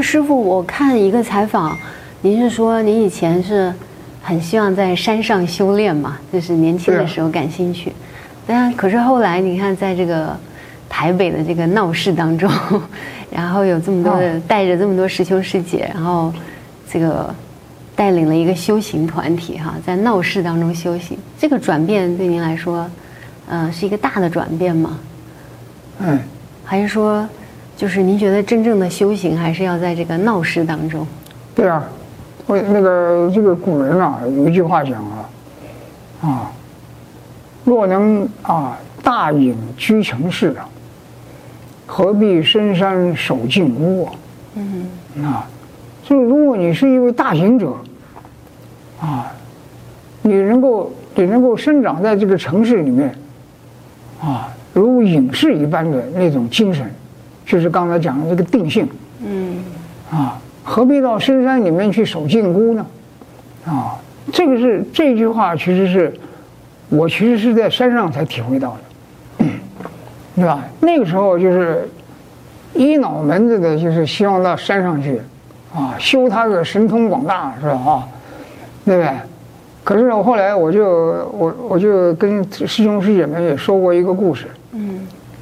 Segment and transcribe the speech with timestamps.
[0.00, 1.76] 师傅，我看一个采访，
[2.22, 3.72] 您是说您以前是
[4.22, 7.92] 很希望在山上修炼嘛，就是年轻的时候感兴趣。
[8.46, 10.36] 但可是后来你看，在这个
[10.88, 12.50] 台北的这个闹市当中，
[13.30, 16.32] 然后有这么多的带着这么多师兄师姐，然后
[16.90, 17.32] 这个
[17.94, 22.90] 带领了一个修行团体哈，在闹市当中修行，这个转变对您来说，
[23.48, 24.98] 呃，是一个大的转变吗？
[26.00, 26.18] 嗯，
[26.64, 27.28] 还是说，
[27.80, 31.06] 就是您觉得真正的修行还是要在这个闹市当中？
[31.54, 31.82] 对啊，
[32.44, 35.30] 我那个这个古人啊，有一句话讲啊，
[36.20, 36.52] 啊，
[37.64, 40.68] 若能啊大隐居城市啊，
[41.86, 44.12] 何必深山守静屋啊？
[44.56, 45.48] 嗯啊，
[46.02, 47.74] 就是如果你是一位大行者，
[49.00, 49.32] 啊，
[50.20, 53.14] 你能够你能够生长在这个城市里面，
[54.20, 54.50] 啊。
[54.74, 56.88] 如隐士一般的那种精神，
[57.50, 58.88] 就是刚才讲的这个定性。
[59.24, 59.56] 嗯，
[60.08, 62.86] 啊，何必到深山里面去守静孤呢？
[63.66, 63.98] 啊，
[64.32, 66.14] 这个是这句话，其实是
[66.88, 68.76] 我其实是在山上才体会到
[69.38, 69.44] 的，
[70.36, 70.62] 对吧？
[70.78, 71.88] 那个时候就是
[72.72, 75.20] 一脑门子的，就是希望到山上去，
[75.74, 77.72] 啊，修他个神通广大，是吧？
[77.72, 78.08] 啊，
[78.84, 79.10] 对不对？
[79.82, 80.84] 可是后来我就
[81.32, 84.46] 我我就跟师兄师姐们也说过一个故事。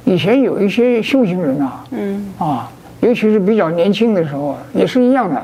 [0.09, 2.69] 嗯，以前有一些修行人啊，嗯啊，
[3.01, 5.41] 尤其是比较年轻的时候，也是一样的，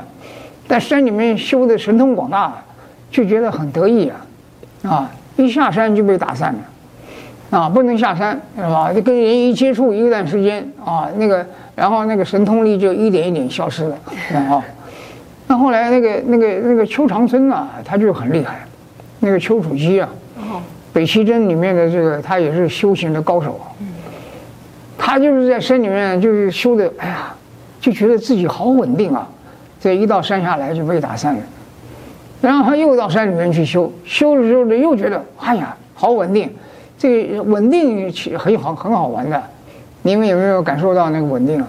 [0.66, 2.52] 在山里面修的神通广大，
[3.10, 4.26] 就觉得很得意啊，
[4.90, 8.92] 啊，一下山就被打散了，啊，不能下山是吧？
[8.92, 13.96] 就跟人一接触一段时间啊，那个然后那个神通力就一点一点消失了
[14.34, 14.62] 啊。
[15.46, 18.66] 那后来那个那个那个邱长春啊，他就很厉害，
[19.20, 20.08] 那个丘处机啊。
[20.92, 23.60] 北齐真里面的这个，他也是修行的高手。
[25.06, 27.32] 他就是在山里面，就是修的，哎呀，
[27.80, 29.28] 就觉得自己好稳定啊。
[29.80, 31.40] 这一到山下来就被打散了，
[32.40, 36.52] 然后他又到山里面去修，修着修着又觉得，哎呀，好稳定。
[36.98, 39.40] 这个稳定很好，很好玩的。
[40.02, 41.68] 你们有没有感受到那个稳定啊？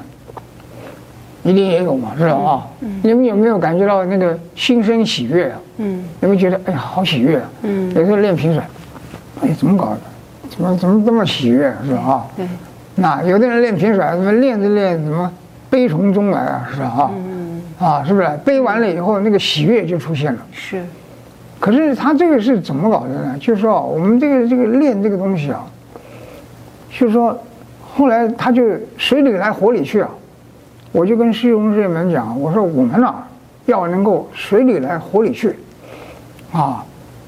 [1.43, 2.33] 一定也有嘛，是吧？
[2.33, 2.67] 啊，
[3.03, 5.59] 你们有没有感觉到那个心生喜悦啊？
[5.77, 7.49] 嗯，有没有觉得，哎呀，好喜悦啊？
[7.61, 8.67] 嗯，有时候练平甩。
[9.41, 9.99] 哎，怎么搞的？
[10.49, 12.01] 怎么怎么这么喜悦，是吧？
[12.01, 12.47] 啊，对。
[12.99, 15.31] 那有的人练平甩，怎么练着练，怎么
[15.69, 16.67] 悲从中来啊？
[16.73, 16.87] 是吧？
[16.87, 18.27] 啊，嗯，啊，是不是？
[18.43, 20.39] 悲完了以后，那个喜悦就出现了。
[20.51, 20.83] 是。
[21.59, 23.37] 可是他这个是怎么搞的呢？
[23.39, 25.63] 就是说，我们这个这个练这个东西啊，
[26.89, 27.39] 就是说，
[27.87, 28.63] 后来他就
[28.97, 30.09] 水里来火里去啊。
[30.91, 33.13] 我就跟师兄师姐们讲，我说我们呢，
[33.67, 35.55] 要能够水里来火里去，
[36.51, 36.83] 啊，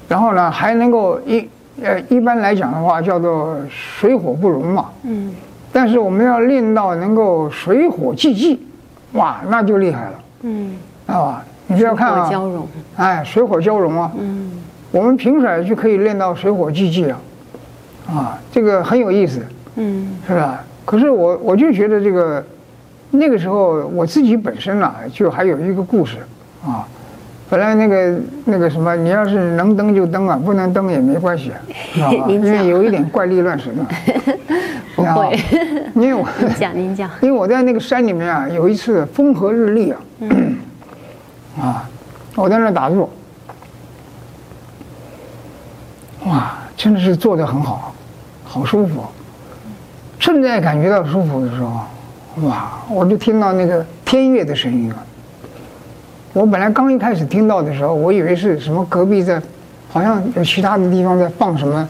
[0.08, 1.48] 然后呢还能够一。
[1.82, 4.90] 呃，一般来讲的话，叫做水火不容嘛。
[5.04, 5.32] 嗯。
[5.72, 8.60] 但是我们要练到能够水火既济，
[9.12, 10.12] 哇，那就厉害了。
[10.42, 10.76] 嗯。
[11.06, 12.28] 啊，你不要看啊。
[12.30, 12.66] 交融。
[12.96, 14.10] 哎，水火交融啊。
[14.18, 14.52] 嗯。
[14.90, 17.20] 我们平甩就可以练到水火既济啊，
[18.08, 19.40] 啊，这个很有意思。
[19.76, 20.16] 嗯。
[20.26, 20.64] 是吧？
[20.84, 22.44] 可是我我就觉得这个，
[23.12, 26.16] 那个时候我自己本身啊，就还有一个故事
[26.66, 26.86] 啊。
[27.48, 31.52] 本来那个那个什么，你要是能登就登啊，不能登也没关系？
[32.28, 33.86] 因为有一点怪力乱神啊。
[35.04, 35.38] 不会，
[35.94, 36.28] 因为我
[36.58, 40.56] 讲您讲，因为我在那个山里面啊，有一次风和日丽啊，嗯、
[41.60, 41.88] 啊，
[42.36, 43.08] 我在那打坐，
[46.26, 47.94] 哇，真的是坐得很好，
[48.44, 49.04] 好舒服。
[50.18, 51.80] 正在感觉到舒服的时候，
[52.46, 54.96] 哇，我就听到那个天乐的声音了。
[56.32, 59.42] 我本来刚一开始听到的时候，我以为是什么隔壁在，
[59.88, 61.88] 好像有其他的地方在放什么，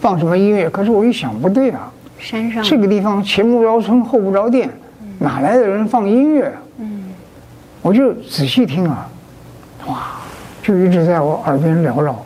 [0.00, 0.70] 放什么音乐。
[0.70, 1.91] 可是我一想，不对啊，
[2.22, 4.70] 山上这个地方前不着村后不着店，
[5.18, 6.62] 哪来的人放音乐啊？
[6.78, 7.04] 嗯，
[7.82, 9.08] 我就仔细听啊，
[9.86, 10.12] 哇，
[10.62, 12.24] 就一直在我耳边缭绕，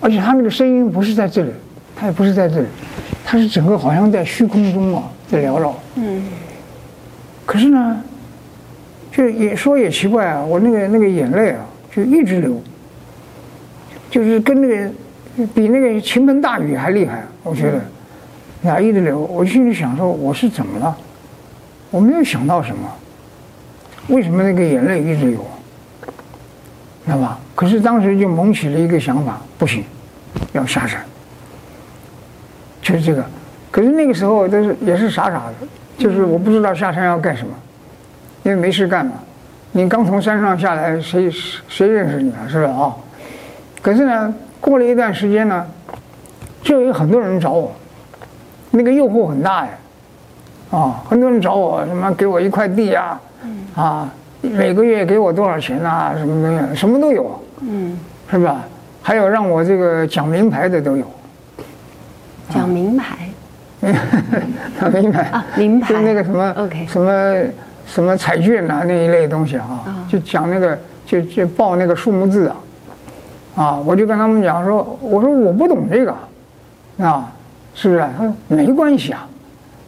[0.00, 1.52] 而且他那个声音不是在这里，
[1.94, 2.66] 他也不是在这里，
[3.24, 5.74] 他是整个好像在虚空中啊在缭绕。
[5.94, 6.24] 嗯，
[7.46, 8.02] 可是呢。
[9.10, 12.62] 就也说也奇怪啊，我那个那个眼泪啊，就一直流，
[14.08, 14.88] 就是跟那个
[15.52, 17.80] 比那个倾盆大雨还厉害，我觉得，
[18.62, 20.96] 呀，一直流，我心里想说我是怎么了？
[21.90, 22.88] 我没有想到什么，
[24.08, 25.44] 为什么那个眼泪一直流？
[27.06, 27.38] 知道吧？
[27.54, 29.84] 可是当时就萌起了一个想法，不行，
[30.52, 31.00] 要下山，
[32.82, 33.24] 就是这个。
[33.70, 35.66] 可是那个时候都是也是傻傻的，
[35.96, 37.54] 就是我不知道下山要干什么。
[38.42, 39.12] 因为没事干嘛，
[39.72, 41.30] 你刚从山上下来，谁
[41.68, 42.44] 谁认识你啊？
[42.48, 42.64] 是不是？
[42.64, 42.94] 啊，
[43.80, 45.66] 可是呢，过了一段时间呢，
[46.62, 47.74] 就有很多人找我，
[48.70, 49.70] 那个诱惑很大呀，
[50.70, 53.20] 啊，很多人找我，什么给我一块地啊，
[53.74, 54.08] 啊，
[54.42, 56.14] 每个月给我多少钱啊？
[56.16, 57.98] 什么东西，什么都有，嗯，
[58.30, 58.64] 是吧？
[59.02, 61.04] 还有让我这个讲名牌的都有，
[62.50, 63.16] 讲名牌，
[64.78, 65.22] 讲名牌。
[65.30, 67.34] 啊，名牌，就那个什么，OK，什么
[67.86, 72.56] 什么彩券啊那一类东西啊，就讲那个就就报那个数目字啊，
[73.56, 76.14] 啊，我就跟他们讲说，我说我不懂这个，
[77.06, 77.32] 啊，
[77.80, 78.00] 是不是？
[78.00, 79.24] 他说没关系啊。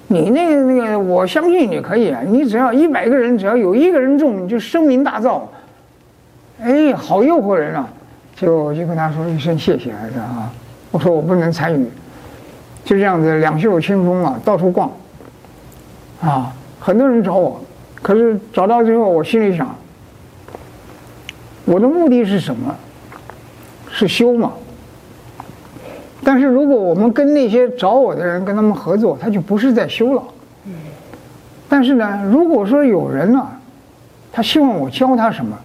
[0.07, 2.21] 你那个那个，我相信你可以啊！
[2.25, 5.41] 你只要一百个人，只要有一个人中，你就声名大噪。
[6.63, 7.89] 哎，好诱惑人啊！
[8.37, 10.53] 就就跟他说一声谢谢来着啊！
[10.93, 11.85] 我说我不能参与，
[12.85, 14.89] 就这样子两袖清风啊，到处逛。
[16.21, 17.61] 啊，很多人找我，
[18.01, 19.75] 可是找到最后，我心里想，
[21.65, 22.73] 我的目的是什么？
[23.91, 24.53] 是修嘛。
[26.32, 30.23] 但是如果我们跟那些找我的人跟他们合作，他就不是在修了。
[31.69, 33.44] 但是呢，如果说有人呢，
[34.31, 35.59] 他希望我教他什么，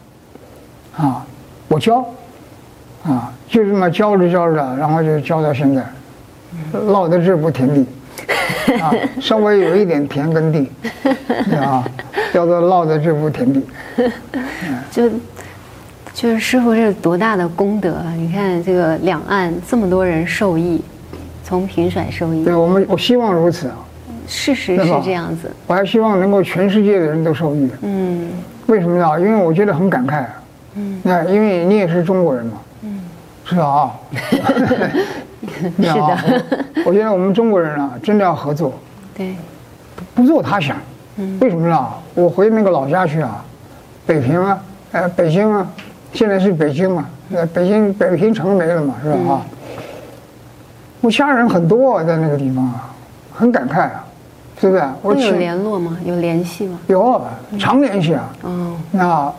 [0.98, 1.24] 啊，
[1.68, 2.04] 我教，
[3.04, 5.86] 啊，就这么教着教着，然后就教到现在，
[6.74, 7.86] 落得这步田地，
[8.82, 8.92] 啊，
[9.22, 10.68] 稍微有一点田耕地，
[11.56, 11.88] 啊，
[12.34, 13.64] 叫做落在这步田地，
[14.90, 15.12] 就。
[16.16, 18.14] 就是师傅，这是多大的功德啊！
[18.16, 20.82] 你看这个两岸这么多人受益，
[21.44, 22.46] 从平甩受益。
[22.46, 23.76] 对我们，我希望如此啊。
[24.26, 25.52] 事实是这样子。
[25.68, 27.70] 我还希望能够全世界的人都受益。
[27.82, 28.32] 嗯。
[28.68, 29.20] 为什么呢？
[29.20, 30.24] 因为我觉得很感慨。
[30.76, 31.02] 嗯。
[31.04, 32.54] 那因为你也是中国人嘛。
[32.84, 33.02] 嗯。
[33.44, 33.92] 是的啊。
[35.78, 36.18] 是的。
[36.86, 38.74] 我觉得我们中国人啊，真的要合作。
[39.14, 39.36] 对。
[40.16, 40.78] 不做他想。
[41.18, 41.38] 嗯。
[41.42, 41.88] 为什么呢？
[42.14, 43.44] 我回那个老家去啊，
[44.06, 44.64] 北平啊，
[44.94, 45.70] 呃，北京啊。
[46.16, 47.06] 现在是北京嘛？
[47.34, 49.18] 呃，北京北平城没了嘛，是吧？
[49.34, 49.84] 啊、嗯，
[51.02, 52.90] 我家人很多在那个地方啊，
[53.34, 54.06] 很感慨啊，
[54.60, 54.84] 是不是？
[55.02, 55.98] 我有联络吗？
[56.06, 56.80] 有联系吗？
[56.88, 57.22] 有，
[57.60, 58.34] 常联系啊。
[58.44, 58.78] 嗯。
[58.92, 59.30] 那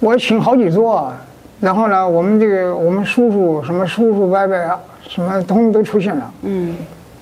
[0.00, 1.16] 我请好几桌啊，
[1.60, 4.76] 然后呢，我们这个我们叔叔什么叔叔伯伯啊，
[5.08, 6.32] 什么通通都出现了。
[6.42, 6.74] 嗯。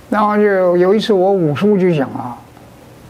[0.09, 2.35] 然后就有一次我五叔就讲啊，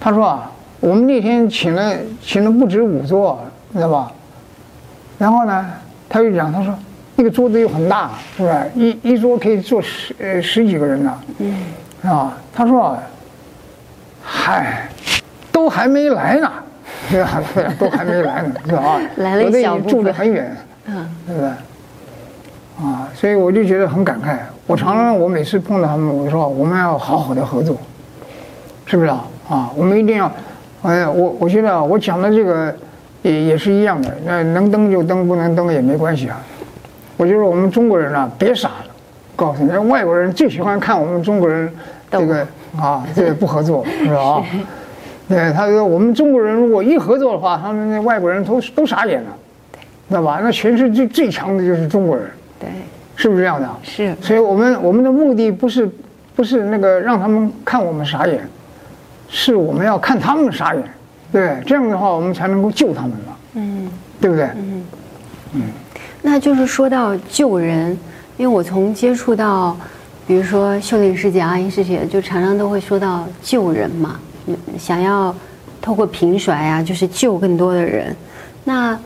[0.00, 0.50] 他说啊，
[0.80, 3.38] 我们那天请了请了不止五桌，
[3.72, 4.10] 知道吧？
[5.18, 5.66] 然后呢，
[6.08, 6.74] 他就讲，他说
[7.14, 8.54] 那个桌子又很大，是不是？
[8.74, 11.18] 一一桌可以坐十呃十几个人呢。
[11.38, 11.54] 嗯。
[12.02, 12.96] 啊，他说，
[14.22, 14.88] 嗨，
[15.50, 16.52] 都还没来呢，
[17.10, 17.42] 对吧？
[17.80, 19.00] 都还没来呢，是吧？
[19.16, 21.48] 来了一住得很远，嗯，对不对？
[22.78, 24.36] 啊，所以我就觉得很感慨。
[24.66, 27.76] 我常常我每次碰到他们，我说我们要好好的合作，
[28.84, 29.24] 是不是啊？
[29.48, 30.30] 啊，我们一定要，
[30.82, 32.76] 哎呀，我我觉得我讲的这个。
[33.26, 36.40] 也也是一样的，那能登就登，不能登也没关系啊。
[37.16, 38.86] 我觉得我们中国人啊，别傻了，
[39.34, 41.68] 告诉你，外国人最喜欢看我们中国人
[42.08, 42.46] 这个
[42.78, 44.20] 啊，这个不合作是吧？
[44.20, 44.44] 啊，
[45.28, 49.30] 对，他说我们中国人如果一合作的话，他们那外国人都都傻眼了，
[50.08, 50.38] 知道吧？
[50.40, 52.26] 那全世界最最强的就是中国人，
[52.60, 52.68] 对，
[53.16, 53.68] 是不是这样的？
[53.82, 54.14] 是。
[54.20, 55.90] 所以我们我们的目的不是
[56.36, 58.48] 不是那个让他们看我们傻眼，
[59.28, 60.84] 是我们要看他们傻眼。
[61.32, 63.90] 对，这样的话我们才能够救他们嘛，嗯，
[64.20, 64.44] 对不对？
[64.56, 64.84] 嗯
[65.54, 65.62] 嗯，
[66.22, 67.90] 那就是说到救人，
[68.36, 69.76] 因为我从接触到，
[70.26, 74.20] 比如说秀林师姐、阿英师姐，就常常都会说到救人嘛，
[74.78, 75.34] 想要
[75.82, 78.14] 透过平甩啊，就是救更多的人。
[78.64, 78.98] 那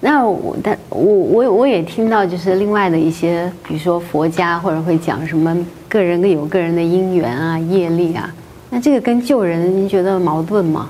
[0.00, 5.56] 那我但我我我也听到，就是另外的一些，比如说佛家或者会讲什么
[5.88, 8.32] 个人有个人的因缘啊、业力啊。
[8.68, 10.88] 那这个跟救人，您觉得矛盾吗？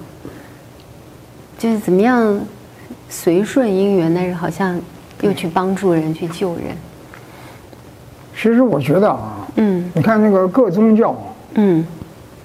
[1.58, 2.40] 就是怎么样
[3.08, 4.80] 随顺因缘，但是好像
[5.20, 6.64] 又去帮助人、去救人。
[8.34, 11.16] 其实我觉得啊，嗯，你看那个各宗教，
[11.54, 11.86] 嗯，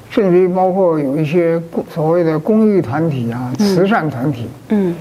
[0.09, 4.95] 甚至于包括有一些所谓的公益团体啊、慈善团体，嗯，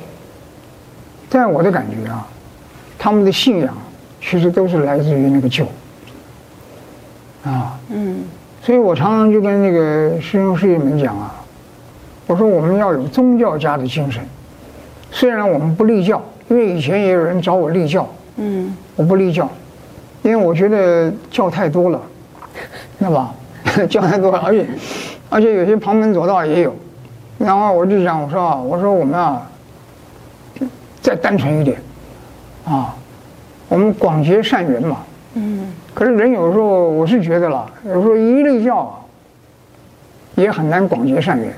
[1.28, 2.26] 在我的感觉啊，
[2.99, 3.76] 他们的信仰
[4.20, 5.64] 其实都是来自于那个救，
[7.44, 8.22] 啊，嗯。
[8.62, 11.35] 所以我常常就跟那个师兄师姐们讲啊，
[12.26, 14.23] 我说我们要有宗教家的精神，
[15.11, 19.50] 虽然我们不立教，因为以前也有人找我立教，嗯，我不立教，
[20.23, 22.00] 因为我觉得教太多了，
[22.99, 23.35] 知道吧？
[23.88, 24.67] 教太多了，而且
[25.31, 26.76] 而且有些旁门左道也有，
[27.38, 29.50] 然后我就讲，我说啊，我说我们啊，
[31.00, 31.81] 再单纯一点，
[32.67, 32.95] 啊，
[33.69, 34.99] 我们广结善缘嘛。
[35.34, 39.04] 嗯，可是人有时候我是觉得了，有时候一立教
[40.34, 41.54] 也很难广结善缘。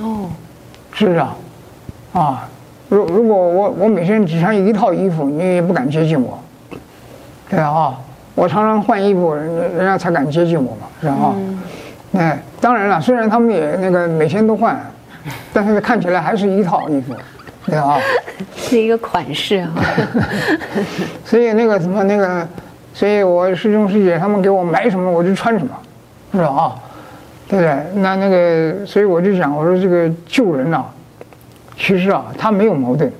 [0.00, 0.30] 哦，
[0.92, 1.36] 是不是啊？
[2.12, 2.48] 啊，
[2.88, 6.38] 如如果我我每天只穿一套衣服，你也不敢接近我。
[7.48, 7.98] 对啊，
[8.34, 11.34] 我常常换衣服，人人家才敢接近我嘛，是吧？
[11.36, 11.58] 嗯。
[12.16, 14.80] 哎，当然了，虽然他们也那个每天都换，
[15.52, 17.12] 但是看起来还是一套衣服，
[17.66, 17.98] 对啊？
[18.56, 19.70] 是一个款式啊。
[21.24, 22.46] 所以那个什么那个，
[22.94, 25.72] 所以我师兄师姐他们给我买什么我就穿什么，
[26.32, 26.46] 是吧？
[26.46, 26.74] 啊，
[27.46, 28.00] 对不对？
[28.00, 30.86] 那那个，所以我就讲，我说这个救人啊，
[31.76, 33.12] 其实啊，他没有矛盾。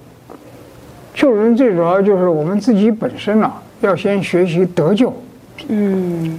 [1.13, 3.53] 救人最主要就是我们自己本身啊，
[3.83, 5.13] 要先学习得救。
[5.69, 6.39] 嗯。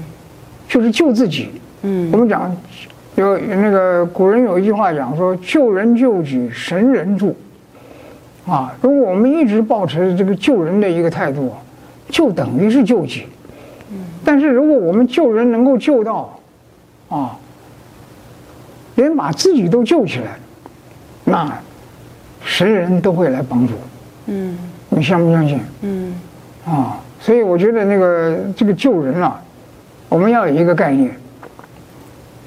[0.68, 1.52] 就是救自己。
[1.84, 2.10] 嗯。
[2.12, 2.52] 我们讲。
[3.16, 7.34] 有那个古人有一句话讲说：“救人救己，神人助。”
[8.46, 11.54] 啊，如果我们一直保持这个救人的一个态度，
[12.10, 13.26] 就等于是救济。
[14.24, 16.40] 但是如果我们救人能够救到，
[17.10, 17.38] 啊，
[18.96, 20.38] 连把自己都救起来，
[21.24, 21.52] 那
[22.44, 23.74] 神人都会来帮助。
[24.26, 24.58] 嗯，
[24.90, 25.60] 你相不相信？
[25.82, 26.16] 嗯，
[26.66, 29.40] 啊，所以我觉得那个这个救人啊，
[30.10, 31.12] 我们要有一个概念。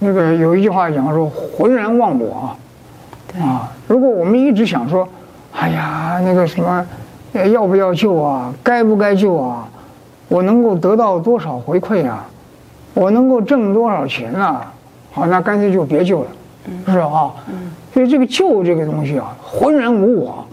[0.01, 2.57] 那个有一句话讲说“浑然忘我”
[3.39, 5.09] 啊，啊，如果我们一直想说，
[5.53, 6.85] 哎呀，那个什么，
[7.33, 8.53] 要不要救啊？
[8.63, 9.69] 该不该救啊？
[10.29, 12.27] 我能够得到多少回馈啊？
[12.95, 14.73] 我能够挣多少钱啊？
[15.13, 16.27] 好，那干脆就别救了，
[16.87, 17.07] 是吧？
[17.07, 17.33] 啊，
[17.95, 20.45] 所以这个救这个东西啊，浑然无我，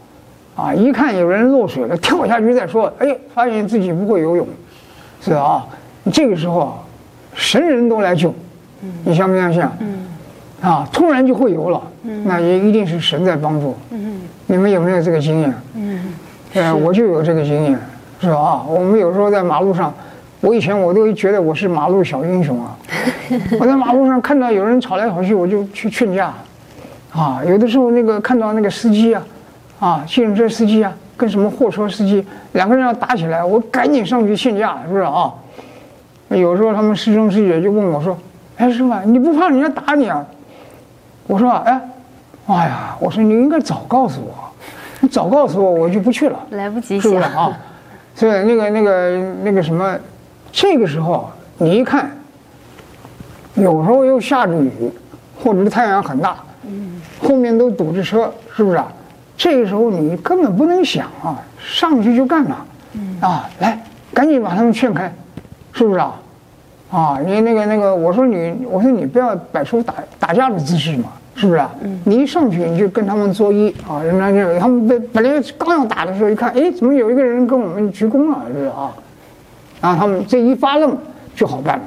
[0.56, 4.48] 啊，一看有人落水了，跳下去再说，哎，发现自己不会游泳，
[5.22, 5.42] 是吧？
[5.42, 5.68] 啊，
[6.14, 6.74] 这个时候啊，
[7.34, 8.34] 神人都来救。
[9.04, 9.64] 你相不相信？
[9.80, 10.06] 嗯，
[10.62, 13.76] 啊，突然就会游了，嗯，那也一定是神在帮助。
[13.90, 15.54] 嗯，你们有没有这个经验？
[16.56, 17.80] 嗯，呃，我就有这个经验，
[18.20, 18.36] 是吧？
[18.36, 19.94] 啊，我们有时候在马路上，
[20.42, 22.76] 我以前我都觉得我是马路小英雄啊。
[23.60, 26.34] 我在马路上看到有人吵来吵去，我就去劝架。
[27.12, 29.24] 啊，有的时候那个看到那个司机啊，
[29.80, 35.34] 啊，计程车司机啊，跟什么货车司机两个人要打起来，我赶紧上去劝架，是不是啊？
[36.30, 38.18] 有时候他们师兄师姐就问我说。
[38.58, 40.26] 哎，师傅，你不怕人家打你啊？
[41.28, 41.82] 我说，哎，
[42.48, 46.40] 哎呀，我说你应该早告诉我，你早告诉我，我就不去了。
[46.52, 47.58] 来不及，是不是啊？
[48.16, 49.98] 所以那个那个那个什么，
[50.52, 52.10] 这个时候你一看，
[53.56, 54.72] 有时候又下着雨，
[55.44, 58.88] 或者是太阳很大，嗯，后面都堵着车，是不是啊？
[59.38, 63.84] 这个时候你根本不能想啊，上去就干了，嗯啊，来，
[64.14, 65.14] 赶紧把他们劝开，
[65.74, 66.16] 是不是啊？
[66.90, 71.70] 啊，你那个那个，我说你，我说你不要摆出打打架的姿势嘛，是不是啊？
[71.82, 72.00] 嗯。
[72.06, 78.92] 你一上去你就跟他们作揖啊，人家就他们本本来刚要打的时候，一看，哎，怎么有一个人跟我们鞠躬了，是不是啊？
[79.82, 80.98] 然后他们这一发愣
[81.36, 81.80] 就好办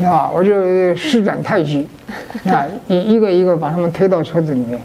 [0.00, 1.88] 了，啊，我就施展太极，
[2.46, 4.80] 啊，一一个一个把他们推到车子里面，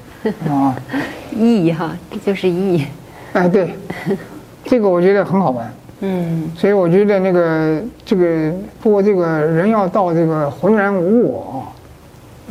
[0.49, 0.75] 啊，
[1.37, 2.85] 义哈，这就是义。
[3.33, 3.75] 哎，对，
[4.65, 5.71] 这个我觉得很好玩。
[6.03, 11.63] 嗯，所以我觉得那个这个，不过这个人要到这个浑然无我，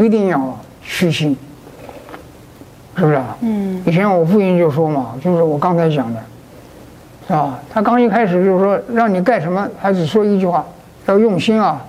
[0.05, 0.57] 一定要
[0.93, 1.37] 虚心，
[2.97, 3.37] 是不是啊？
[3.43, 3.81] 嗯。
[3.87, 6.21] 以前我父亲就说嘛，就是我刚才讲的，
[7.29, 7.61] 是吧？
[7.71, 10.67] 他刚一开始就是说让你干什么，他只说一句话，
[11.07, 11.81] 要用心啊，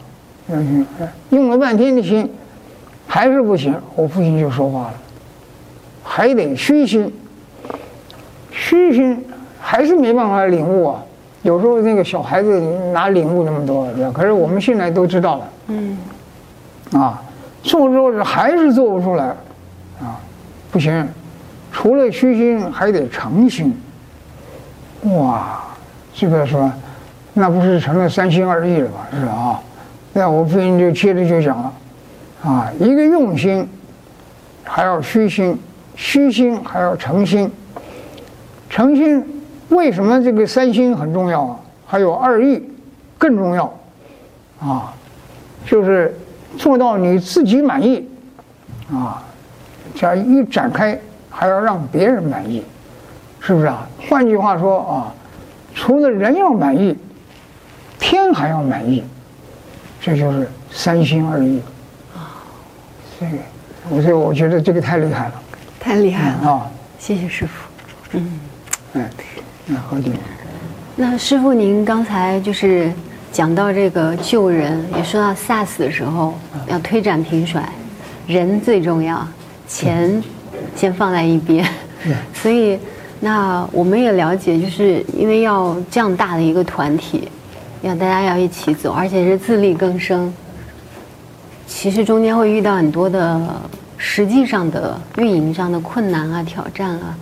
[0.50, 0.86] 用心。
[1.32, 2.32] 用了半天的心，
[3.08, 3.76] 还是不行。
[3.96, 4.94] 我父亲就说话了，
[6.04, 7.12] 还得虚心，
[8.52, 9.26] 虚心
[9.60, 11.04] 还是没办法领悟啊。
[11.42, 12.62] 有时候那个小孩子
[12.94, 14.12] 哪领悟那么多，对吧？
[14.14, 15.98] 可是我们现在都知道了，嗯，
[16.94, 17.20] 啊，
[17.64, 19.26] 做之后还是做不出来，
[20.00, 20.20] 啊，
[20.72, 21.08] 不行，
[21.72, 23.76] 除了虚心还得诚心，
[25.04, 25.62] 哇，
[26.14, 26.74] 这个是吧？
[27.34, 29.08] 那不是成了三心二意了吧？
[29.18, 29.32] 是吧？
[29.32, 29.62] 啊，
[30.14, 31.74] 那我父亲就接着就讲了，
[32.44, 33.68] 啊，一个用心，
[34.64, 35.58] 还要虚心，
[35.96, 37.52] 虚心还要诚心，
[38.70, 39.24] 诚心。
[39.70, 41.58] 为什么这个三心很重要啊？
[41.88, 42.62] 还有二意
[43.18, 43.74] 更重要，
[44.60, 44.94] 啊，
[45.66, 46.14] 就是
[46.58, 48.08] 做到你自己满意，
[48.92, 49.24] 啊，
[49.96, 52.64] 这样一展开还要让别人满意，
[53.40, 53.88] 是不是啊？
[54.10, 55.14] 换句话说啊，
[55.74, 56.98] 除了人要满意，
[58.00, 59.04] 天还要满意，
[60.02, 61.62] 这就是三心二意。
[62.16, 62.44] 啊，
[63.20, 63.38] 这个，
[63.90, 65.34] 我说我觉得这个太厉害了，
[65.80, 66.72] 太厉害了啊！
[67.00, 67.70] 谢谢师傅，
[68.14, 68.40] 嗯，
[68.94, 69.10] 哎。
[69.68, 70.18] 那好点。
[70.96, 72.92] 那师傅，您刚才就是
[73.32, 76.34] 讲到这个救人，也说到 SARS 的时候
[76.68, 77.68] 要推展平甩，
[78.28, 79.26] 人最重要，
[79.68, 80.22] 钱
[80.76, 81.66] 先放在一边。
[82.34, 82.78] 所以，
[83.20, 87.30] 那我们也了解，就是因为要这样大的一个团体，
[87.82, 90.34] 要大家要一起走，而且是自力更生，
[91.66, 93.40] 其实中间会遇到很多的
[93.98, 97.18] 实际上的运营上的困难啊、挑战啊。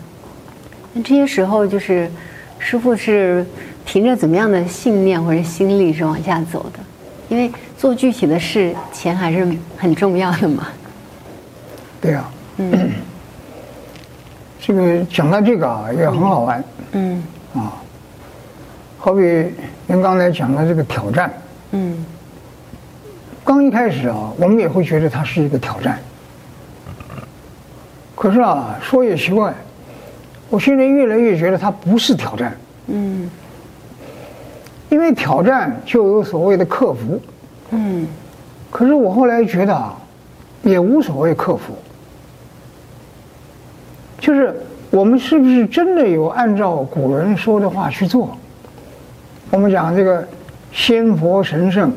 [0.93, 2.09] 那这些时候就是。
[2.61, 3.45] 师傅是
[3.91, 6.79] 凭着怎么样的信念或者心力是往下走的？
[7.27, 10.67] 因为做具体的事，钱还是很重要的嘛。
[11.99, 12.91] 对啊，嗯，
[14.61, 16.63] 这个讲到这个啊，也很好玩。
[16.91, 17.23] 嗯。
[17.55, 17.73] 啊，
[18.99, 19.21] 好比
[19.87, 21.33] 您刚才讲的这个挑战。
[21.71, 22.05] 嗯。
[23.43, 25.97] 刚一开始啊，我们也会觉得它是一个挑战。
[28.13, 29.51] 可是啊，说也奇怪，
[30.47, 32.55] 我现在越来越觉得它不是挑战。
[32.85, 33.27] 嗯。
[34.89, 37.21] 因为挑战就有所谓的克服。
[37.71, 38.07] 嗯。
[38.69, 39.97] 可是我后来觉得啊，
[40.63, 41.73] 也无所谓克服。
[44.19, 44.53] 就是
[44.91, 48.37] 我们是不是真的有按照古人说的话去做？
[49.51, 50.27] 我们讲这个
[50.71, 51.91] 仙佛神圣，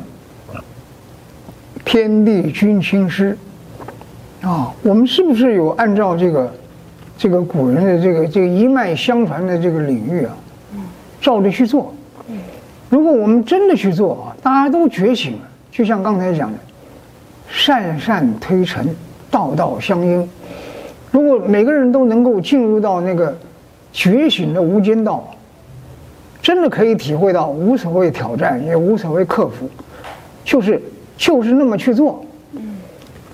[1.84, 3.36] 天地君亲师，
[4.40, 6.54] 啊，我们是不是有按照这个
[7.18, 10.34] 这个古人的这个这个一脉相传的这个领域啊，
[11.20, 11.92] 照着去做？
[12.92, 15.38] 如果我们真的去做啊，大家都觉醒了，
[15.70, 16.58] 就像刚才讲的，
[17.48, 18.86] 善善推陈，
[19.30, 20.28] 道道相应。
[21.10, 23.34] 如果每个人都能够进入到那个
[23.94, 25.26] 觉醒的无间道，
[26.42, 29.70] 真的可以体会到无所谓挑战，也无所谓克服，
[30.44, 30.78] 就是
[31.16, 32.22] 就是那么去做。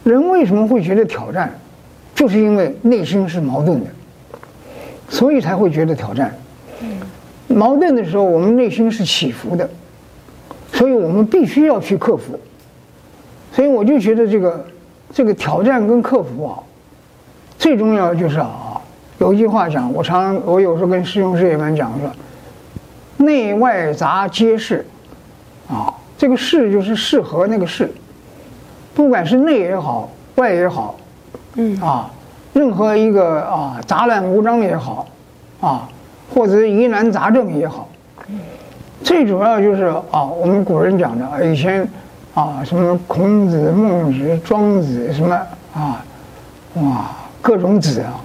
[0.05, 1.53] 人为什么会觉得挑战？
[2.15, 3.87] 就是因为内心是矛盾的，
[5.09, 6.33] 所以才会觉得挑战。
[7.49, 9.69] 矛盾的时候，我们内心是起伏的，
[10.73, 12.39] 所以我们必须要去克服。
[13.53, 14.67] 所以我就觉得这个
[15.13, 16.59] 这个挑战跟克服啊。
[17.59, 18.81] 最重要的就是啊，
[19.19, 22.09] 有一句话讲，我常我有时候跟师兄师姐们讲说，
[23.25, 24.87] 内外杂皆是，
[25.69, 27.91] 啊，这个是就是适合那个是，
[28.95, 30.97] 不管是内也好，外也好，
[31.57, 32.09] 嗯啊，
[32.53, 35.09] 任何一个啊杂乱无章也好，
[35.61, 35.89] 啊，
[36.33, 37.89] 或者疑难杂症也好，
[39.03, 41.87] 最主要就是啊，我们古人讲的以前
[42.35, 45.35] 啊，什么孔子、孟子、庄子什么
[45.75, 46.05] 啊，
[46.75, 47.11] 哇。
[47.41, 48.21] 各种子啊，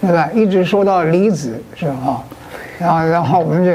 [0.00, 0.30] 对吧？
[0.32, 2.22] 一直说到离子是吧？
[2.78, 3.72] 然后，然后我们就，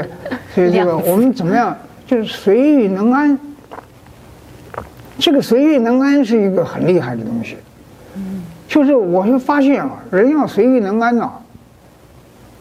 [0.52, 1.76] 所以这个我们怎么样？
[2.06, 3.38] 就是随遇能安。
[5.18, 7.58] 这个随遇能安是一个很厉害的东西。
[8.16, 8.42] 嗯。
[8.66, 11.30] 就是我就发现啊，人要随遇能安呐，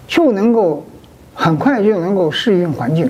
[0.05, 0.85] 就能够
[1.37, 3.09] 很快就能够适应环境。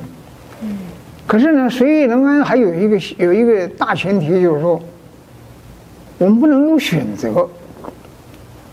[0.61, 0.77] 嗯。
[1.25, 4.79] 可是呢，随遇能安还有一个有一个大前提，就是说，
[6.17, 7.47] 我们不能有选择。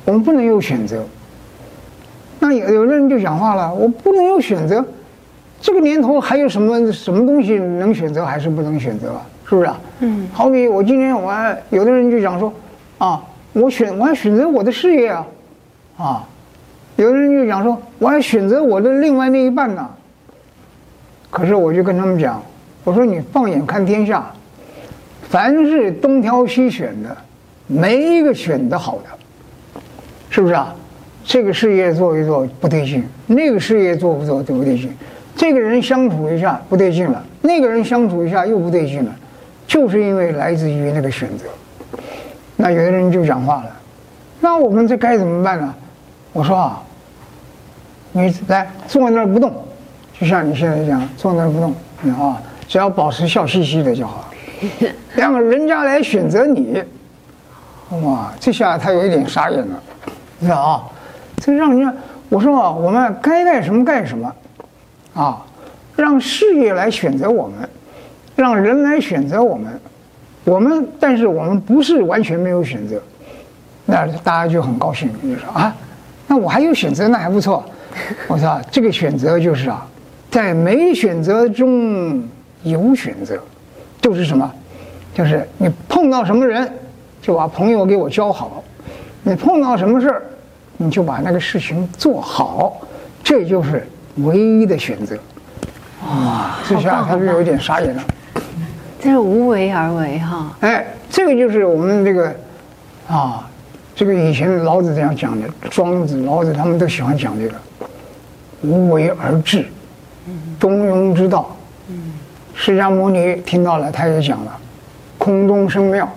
[0.04, 1.02] 我们不能有选择。
[2.40, 4.84] 那有有的人就讲话了，我不能有选择，
[5.60, 9.22] 这个年头还有什么什么东西能选择还是不能选择啊？
[9.48, 9.80] 是不是啊？
[10.00, 10.28] 嗯。
[10.32, 12.52] 好比我今天我还有的人就讲说，
[12.98, 13.22] 啊，
[13.54, 15.26] 我选我要选择我的事业啊，
[15.96, 16.28] 啊，
[16.96, 19.88] 有的人就讲说我要选择我的另外那一半呢。
[21.30, 22.40] 可是我就跟他们讲，
[22.85, 24.24] 我说你放眼看天下，
[25.22, 27.16] 凡是东挑西选的，
[27.66, 29.83] 没一个选的好的。
[30.30, 30.74] 是不是啊？
[31.24, 34.92] 这个事业做一做不对劲，那个事业做不做都不对劲。
[35.35, 39.14] 这个人相处一下不对劲了，那个人相处一下又不对劲了，
[39.66, 41.46] 就是因为来自于那个选择。
[42.57, 43.70] 那有的人就讲话了，
[44.40, 45.74] 那我们这该怎么办呢？
[46.34, 46.82] 我说啊，
[48.12, 49.50] 你来坐那儿不动，
[50.20, 52.36] 就像你现在这样坐那儿不动，你啊，
[52.68, 54.28] 只要保持笑嘻嘻的就好，
[55.14, 56.82] 让人家来选择你。
[58.02, 59.80] 哇，这下他有一点傻眼了。
[60.40, 60.82] 知道啊，
[61.36, 61.94] 这让人家
[62.28, 64.34] 我说啊，我们该干什么干什么，
[65.14, 65.40] 啊，
[65.94, 67.68] 让事业来选择我们，
[68.34, 69.80] 让人来选择我们，
[70.42, 73.00] 我们但是我们不是完全没有选择，
[73.86, 75.72] 那大家就很高兴，就说啊，
[76.26, 77.64] 那我还有选择，那还不错。
[78.26, 79.87] 我说这个选择就是啊，
[80.30, 82.22] 在没选择中
[82.62, 83.38] 有选择，
[84.00, 84.50] 就是什么，
[85.14, 86.68] 就是你碰到什么人，
[87.22, 88.62] 就把朋友给我交好。
[89.22, 90.22] 你碰到什么事儿，
[90.76, 92.80] 你就把那个事情做好，
[93.22, 95.16] 这就是唯一的选择。
[96.02, 98.02] 啊，这下他就有点傻眼了。
[99.00, 100.54] 这是无为而为哈。
[100.60, 102.34] 哎，这个就是我们这个，
[103.08, 103.48] 啊，
[103.94, 107.54] 这个以前老子这样讲的，庄子、老子他们都喜欢讲这个，
[108.62, 109.66] 无为而治，
[110.59, 111.54] 中庸之道。
[112.54, 114.57] 释迦牟尼听到了，他也讲了，
[115.18, 116.09] 空中生妙，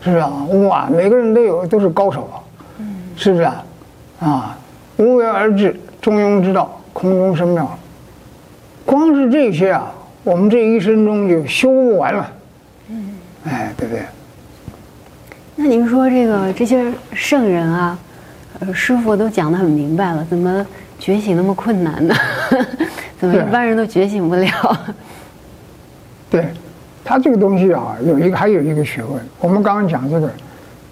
[0.00, 0.30] 是不是啊？
[0.68, 2.38] 哇，每个人都有，都是高手啊。
[3.16, 3.64] 是不是啊？
[4.20, 4.58] 啊，
[4.96, 7.78] 无为而治，中庸之道，空中生妙。
[8.84, 9.92] 光是这些啊，
[10.24, 12.32] 我们这一生中就修不完了。
[13.44, 14.02] 哎，对不对？
[15.56, 17.96] 那您说这个这些圣人啊，
[18.58, 20.66] 呃，师傅都讲得很明白了，怎么
[20.98, 22.14] 觉醒那么困难呢？
[23.20, 24.50] 怎么一般人都觉醒不了？
[26.28, 26.48] 对，
[27.04, 29.12] 他这个东西啊，有一个还有一个学问。
[29.38, 30.28] 我们刚刚讲这个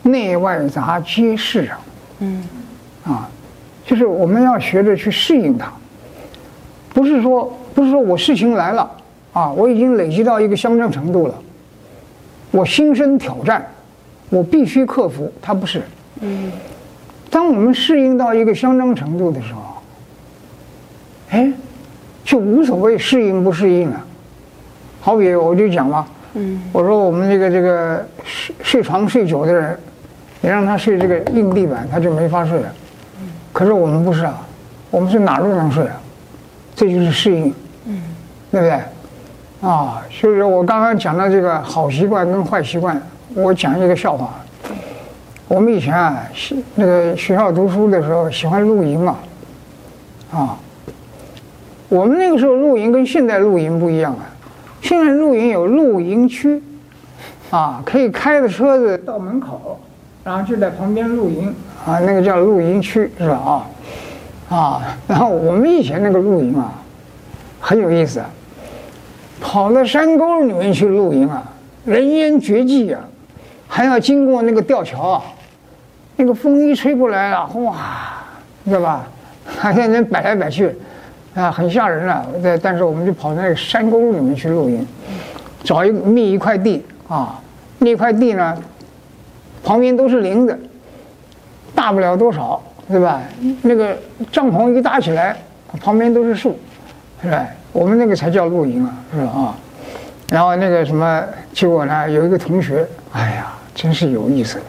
[0.03, 1.81] 内外杂皆是啊。
[2.21, 2.45] 嗯，
[3.05, 3.29] 啊，
[3.85, 5.73] 就是我们要学着去适应它，
[6.91, 8.89] 不是说不是说我事情来了
[9.33, 11.35] 啊，我已经累积到一个相当程度了，
[12.53, 13.67] 我心生挑战，
[14.33, 15.83] 我必须克服，它不是。
[16.21, 16.51] 嗯。
[17.31, 19.61] 当我们适应到一个相当程度的时候，
[21.31, 21.53] 哎，
[22.25, 24.01] 就无所谓适应不适应了。
[25.03, 29.79] 好比我就讲嘛，嗯，我说我们这个这个睡睡床睡久的人，
[30.41, 32.73] 你让他睡这个硬地板，他就没法睡了。
[33.53, 34.47] 可是我们不是啊，
[34.91, 36.01] 我们是哪儿都能睡啊，
[36.75, 37.53] 这就是适应，
[37.87, 38.03] 嗯，
[38.51, 38.81] 对不对？
[39.69, 43.01] 啊，所以说我刚刚讲到这个好习惯跟坏习惯，
[43.35, 44.31] 我讲一个笑话。
[45.49, 46.23] 我们以前啊，
[46.77, 49.19] 那个学校读书的时候喜欢露营嘛，
[50.33, 50.57] 啊，
[51.91, 54.25] 我们那个时候露营跟现在露营不一样啊。
[54.81, 56.63] 现在露营有露营区，
[57.51, 59.79] 啊，可以开着车子到门口，
[60.25, 61.55] 然后就在旁边露营，
[61.87, 63.67] 啊，那个叫露营区是吧？
[64.49, 66.73] 啊，啊，然后我们以前那个露营啊，
[67.61, 68.23] 很有意思，
[69.39, 71.45] 跑到山沟里面去露营啊，
[71.85, 73.01] 人烟绝迹啊，
[73.75, 75.23] 还要经过那个吊桥啊，
[76.17, 77.75] 那个风一吹过来了，哇，
[78.67, 79.07] 知道吧？
[79.47, 80.77] 还在那摆来摆去。
[81.35, 82.27] 啊，很吓人了。
[82.45, 84.87] 但但是我们就跑到那个山沟里面去露营，
[85.65, 87.41] 找一觅一块地啊，
[87.79, 88.55] 那块地呢，
[89.65, 90.61] 旁边都是林子，
[91.75, 93.23] 大不了多少，对吧？
[93.63, 93.97] 那个
[94.31, 95.35] 帐篷一搭起来，
[95.81, 96.59] 旁边都是树，
[97.23, 97.47] 是吧？
[97.73, 99.33] 我们那个才叫露营啊，是吧？
[99.33, 99.55] 啊，
[100.29, 104.61] 然后那个什么，结果呢，有一个同学，哎呀，真是有意思。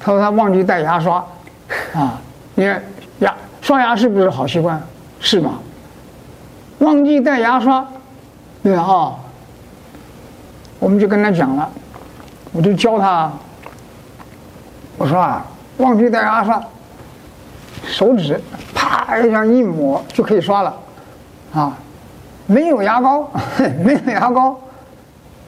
[0.00, 1.24] 他说他忘记带牙刷，
[1.94, 2.20] 啊，
[2.54, 2.82] 你看
[3.20, 3.34] 牙。
[3.62, 4.80] 刷牙是不是好习惯？
[5.18, 5.58] 是吗？
[6.78, 7.84] 忘记带牙刷，
[8.62, 9.14] 对啊、哦，
[10.78, 11.68] 我们就跟他讲了，
[12.52, 13.32] 我就教他，
[14.98, 15.44] 我说啊，
[15.78, 16.62] 忘记带牙刷，
[17.86, 18.40] 手指
[18.72, 20.76] 啪一下一抹就可以刷了，
[21.52, 21.76] 啊，
[22.46, 23.28] 没有牙膏，
[23.82, 24.56] 没有牙膏，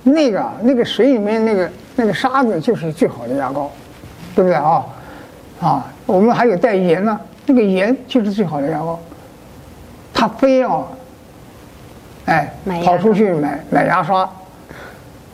[0.08, 3.70] 那个那个水里面那个那个沙子就是最好的牙膏，
[4.34, 4.84] 对不对啊？
[5.60, 7.18] 啊，我们还有带盐呢。
[7.46, 9.00] 那个盐就是最好的牙膏，
[10.12, 10.86] 他非要，
[12.26, 12.52] 哎，
[12.84, 14.28] 跑出去买买牙刷，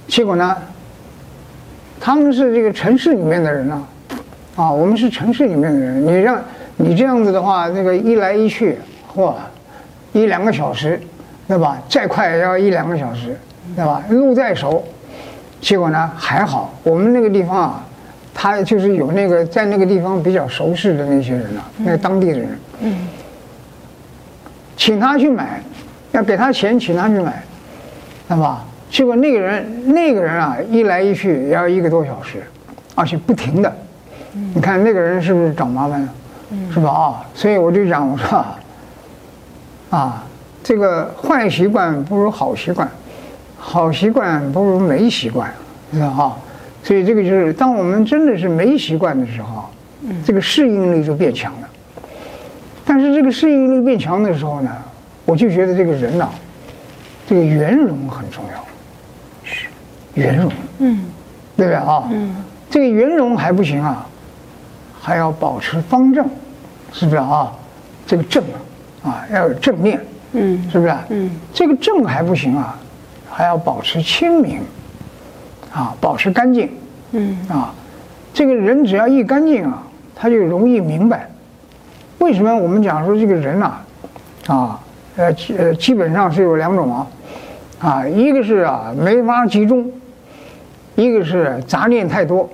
[0.06, 0.56] 结果呢，
[1.98, 3.84] 他们是这个城市里面的人呢，
[4.54, 6.40] 啊，我们是城市里面的人，你让
[6.76, 8.78] 你这样子的话，那个一来一去，
[9.12, 9.34] 嚯，
[10.12, 11.00] 一两个小时，
[11.48, 11.82] 对吧？
[11.88, 13.36] 再快也要一两个小时，
[13.76, 14.02] 对吧？
[14.08, 14.84] 路再熟，
[15.60, 17.84] 结果呢还好，我们那个地方啊。
[18.36, 23.06] 他就是有那个在那个地方比较熟识的那些人啊，那个当地的人，嗯，
[24.76, 25.62] 请他去买，
[26.10, 27.44] 要给他钱，请他去买，
[28.28, 28.64] 对吧？
[28.90, 32.42] 结果那个人那个人啊，一来一去也要一个多小时，
[32.96, 33.72] 而且不停的，
[34.52, 36.08] 你看那个人是不是找麻烦了？
[36.72, 36.90] 是吧？
[36.90, 38.44] 啊，所以我就讲我说，
[39.90, 40.24] 啊，
[40.60, 42.90] 这个坏习惯不如好习惯，
[43.74, 45.52] 好习惯不如没习惯，
[45.92, 46.06] 是吧？
[46.06, 46.36] 啊。
[46.80, 49.64] 所以这个就是，当我们真的是没习惯的时候，
[50.24, 51.68] 这个适应力就变强了。
[52.84, 54.70] 但是这个适应力变强的时候呢，
[55.24, 56.28] 我就觉得这个人呐，
[57.26, 58.64] 这个圆融很重要。
[59.42, 59.66] 是，
[60.14, 60.52] 圆融。
[60.78, 61.04] 嗯，
[61.56, 62.04] 对不对啊？
[62.12, 62.36] 嗯，
[62.70, 64.06] 这个圆融还不行啊，
[65.00, 66.24] 还要保持方正，
[66.92, 67.50] 是不是啊？
[68.06, 68.44] 这个正
[69.02, 69.98] 啊，要有正面。
[70.32, 70.94] 嗯，是不是？
[71.08, 72.78] 嗯，这个正还不行啊，
[73.34, 74.60] 还要保持清明。
[75.76, 76.70] 啊，保持干净，
[77.10, 77.74] 嗯，啊，
[78.32, 79.82] 这个人只要一干净啊，
[80.14, 81.28] 他就容易明白，
[82.18, 83.72] 为什么我们讲说这个人呐，
[84.46, 84.80] 啊，
[85.16, 87.06] 呃，呃，基本上是有两种啊，
[87.80, 89.90] 啊，一个是啊没法集中，
[90.94, 92.48] 一个是杂念太多，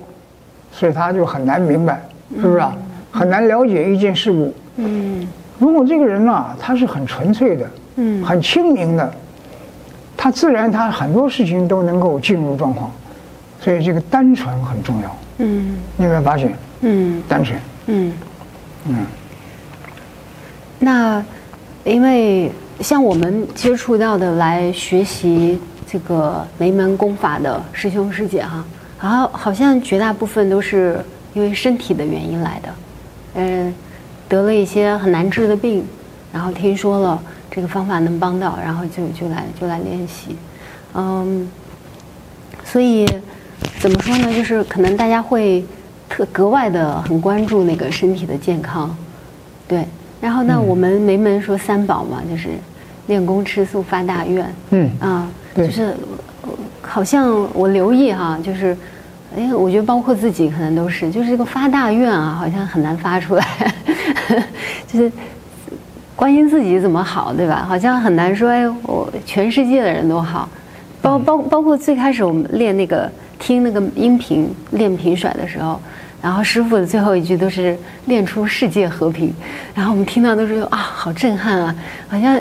[0.71, 2.01] 所以他就很难明白，
[2.37, 2.75] 是不是啊？
[3.11, 4.51] 很难了解一件事物。
[4.77, 5.27] 嗯，
[5.59, 9.13] 如果这个人呐，他是很纯粹的，嗯，很清明的，
[10.23, 12.91] 他自然他很多事情都能够进入状况。
[13.59, 15.17] 所以这个单纯很重要。
[15.39, 16.55] 嗯，你有没有发现？
[16.81, 17.59] 嗯，单纯。
[17.87, 18.13] 嗯
[18.85, 18.95] 嗯。
[20.77, 21.25] 那，
[21.83, 28.63] 因为像我们接触到的来学习这个梅门功法的师兄师姐哈，
[29.01, 31.03] 然后好像绝大部分都是
[31.33, 32.69] 因为身体的原因来的，
[33.35, 33.73] 嗯，
[34.29, 35.83] 得了一些很难治的病，
[36.31, 40.35] 然后听说了这个方法能帮到，然后就就来就来练习，
[40.95, 41.47] 嗯，
[42.63, 43.05] 所以。
[43.79, 44.33] 怎么说呢？
[44.33, 45.63] 就是可能大家会
[46.09, 48.95] 特格外的很关注那个身体的健康，
[49.67, 49.85] 对。
[50.19, 52.49] 然后呢，我们没门说三宝嘛，就是
[53.05, 55.95] 练功吃素发大愿，嗯啊，就是
[56.81, 58.75] 好像我留意哈，就是
[59.37, 63.45] 哎，我觉得包括自己可能都是，就是这个发大愿啊，好像很难发出来，
[64.91, 65.11] 就是
[66.21, 67.65] 关心自己怎么好，对吧？
[67.67, 70.47] 好像很难说，哎，我全世界的人都好，
[71.01, 75.81] 包包包括最开始我们练那个听那个音频练平甩的时候，
[76.21, 79.33] 然后师傅的最后一句都是练出世界和平，
[79.73, 81.75] 然后我们听到都是啊，好震撼啊，
[82.07, 82.39] 好像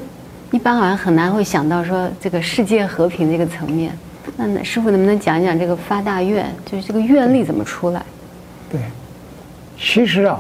[0.51, 3.91] 一般好像很难会想到说这个世界和平这个层面。
[4.37, 8.03] 那师傅能不能讲一讲这个发大愿，就是这个愿力怎么出来？
[8.71, 8.79] 对，
[9.79, 10.39] 其实啊，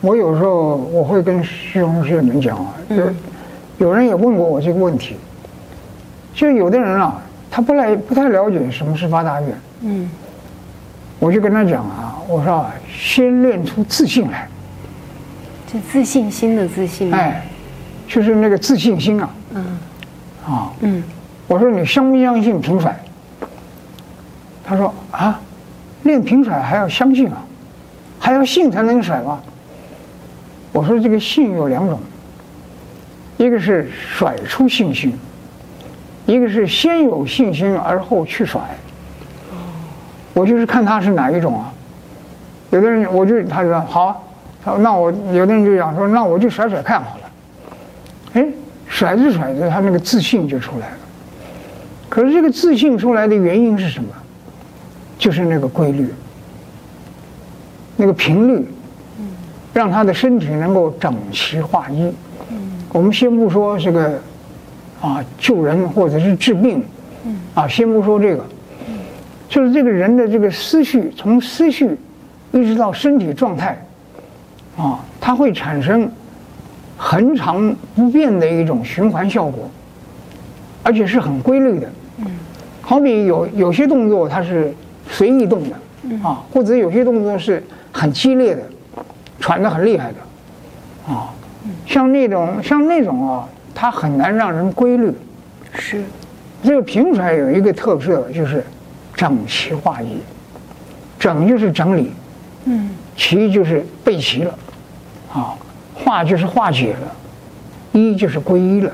[0.00, 3.14] 我有时候我会跟师兄师姐们讲啊，有
[3.78, 5.16] 有人也问过我这个问题，
[6.34, 10.10] 就有的人啊，他不来不太了解什么是发大愿，嗯，
[11.18, 14.48] 我就跟他讲啊，我说啊，先练出自信来，
[15.72, 17.46] 这自信心的自信，哎，
[18.06, 19.78] 就是那个自信心啊，嗯，
[20.46, 21.02] 啊，嗯。
[21.48, 22.98] 我说你相不相信平甩？
[24.64, 25.40] 他说啊，
[26.02, 27.38] 练平甩还要相信啊，
[28.18, 29.40] 还要信才能甩吗？
[30.76, 31.98] 我说这个信有两种，
[33.38, 35.10] 一个是甩出信心，
[36.26, 38.60] 一个是先有信心而后去甩。
[40.34, 41.72] 我就是看他是哪一种啊。
[42.68, 44.22] 有的人我就他说好，
[44.62, 47.30] 他说那我有的人就讲说那我就甩甩看好了。
[48.34, 48.46] 哎，
[48.86, 50.96] 甩着甩着他那个自信就出来了。
[52.10, 54.10] 可是这个自信出来的原因是什么？
[55.18, 56.12] 就是那个规律，
[57.96, 58.68] 那个频率，
[59.76, 62.10] 让他的身体能够整齐划一。
[62.94, 64.18] 我们先不说这个
[65.02, 66.82] 啊救人或者是治病，
[67.52, 68.42] 啊先不说这个，
[69.50, 71.94] 就是这个人的这个思绪，从思绪
[72.52, 73.76] 一直到身体状态，
[74.78, 76.10] 啊，它会产生
[76.96, 79.68] 恒常不变的一种循环效果，
[80.82, 81.86] 而且是很规律的。
[82.80, 84.72] 好比有有些动作它是
[85.10, 87.62] 随意动的，啊，或者有些动作是
[87.92, 88.62] 很激烈的，
[89.46, 91.30] 喘得很厉害的，啊，
[91.86, 95.14] 像那种像那种啊，它很难让人规律。
[95.72, 96.02] 是，
[96.64, 98.66] 这个平传有一个特色就是
[99.14, 100.18] 整齐划一，
[101.16, 102.10] 整就是整理，
[102.64, 104.52] 嗯，齐就是备齐了，
[105.32, 105.54] 啊，
[105.94, 107.12] 化就是化解了，
[107.92, 108.90] 一就是归一了，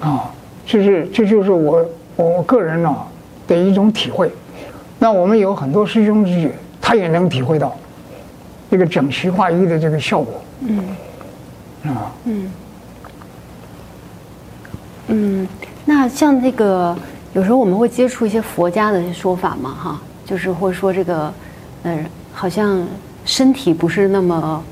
[0.00, 0.30] 啊，
[0.64, 1.84] 这是这就是我。
[2.16, 2.96] 我个人呢
[3.46, 4.30] 的一种体会，
[4.98, 7.76] 那我们有很多师兄师姐，他也能体会到
[8.70, 10.40] 这个整齐划一的这个效果。
[10.60, 10.78] 嗯，
[11.84, 12.52] 啊，嗯，
[15.08, 15.48] 嗯，
[15.84, 16.96] 那像这个
[17.32, 21.32] 有时候我们会接触一些佛家的说法嘛，哈，就是或者说这个，
[21.82, 22.86] 呃，好像
[23.24, 24.64] 身体不是那么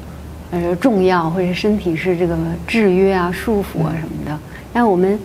[0.53, 4.39] 呃重要，或者身体是这个制约啊、束缚啊什么的，
[4.73, 5.19] 但我们。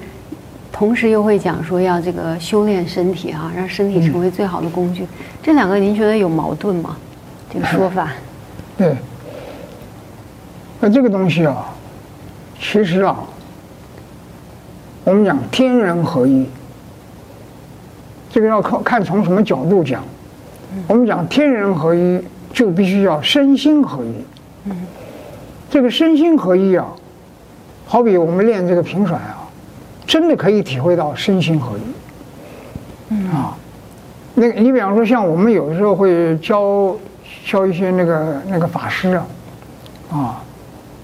[0.75, 5.03] 同时又会讲说要这个修炼身体哈，让身体成为最好的工具。
[5.03, 5.07] 嗯、
[5.43, 6.97] 这两个您觉得有矛盾吗？
[7.53, 8.11] 这个说法？
[8.83, 8.97] 对。
[10.81, 11.73] 那这个东西啊，
[12.59, 13.17] 其实啊，
[15.05, 16.45] 我们讲天人合一，
[18.29, 20.03] 这个要靠看从什么角度讲。
[20.87, 24.13] 我们讲天人合一，就必须要身心合一。
[24.65, 24.75] 嗯。
[25.69, 26.85] 这个身心合一啊，
[27.85, 29.39] 好比我们练这个平甩啊。
[30.05, 31.81] 真的可以体会到身心合一，
[33.09, 33.57] 嗯啊，
[34.35, 36.93] 那个你比方说像我们有的时候会教
[37.45, 39.25] 教一些那个那个法师啊，
[40.11, 40.41] 啊，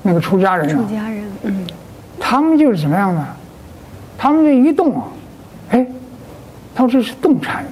[0.02, 1.68] 那个出家人啊，出家人，嗯，
[2.20, 3.28] 他们就是怎么样呢？
[4.18, 5.04] 他们这一动啊，
[5.70, 5.86] 哎，
[6.74, 7.66] 他说这是动禅，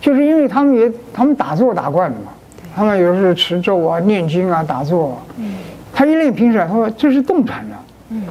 [0.00, 2.32] 就是因为他们也他们打坐打惯了嘛，
[2.74, 5.54] 他们有时候持咒啊、念经啊、打坐，嗯，
[5.92, 7.76] 他一练平时，他说这是动禅的，
[8.10, 8.22] 嗯，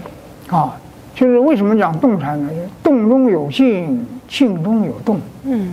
[0.49, 0.77] 啊。
[1.13, 2.49] 就是为什么讲动禅呢？
[2.81, 5.19] 动中有静，静中有动。
[5.43, 5.71] 嗯，